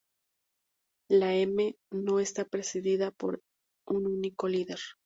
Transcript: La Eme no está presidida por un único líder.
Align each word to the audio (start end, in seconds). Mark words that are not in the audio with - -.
La 1.11 1.35
Eme 1.35 1.77
no 1.91 2.19
está 2.19 2.43
presidida 2.45 3.11
por 3.11 3.43
un 3.85 4.07
único 4.07 4.47
líder. 4.47 4.79